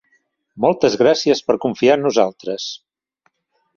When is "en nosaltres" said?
1.99-2.67